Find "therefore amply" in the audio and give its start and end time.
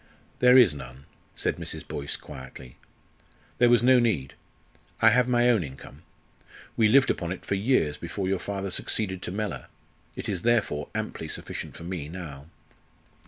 10.41-11.27